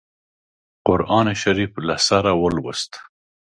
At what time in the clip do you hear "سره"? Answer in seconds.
2.07-2.31